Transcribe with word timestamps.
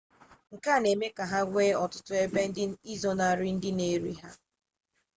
nke 0.55 0.67
a 0.75 0.77
na-eme 0.81 1.07
ka 1.17 1.23
ha 1.31 1.39
nwee 1.49 1.77
ọtụtụ 1.83 2.13
ebe 2.23 2.41
izonarị 2.93 3.49
ndị 3.55 3.69
na-eri 3.77 4.13
ha 4.21 4.29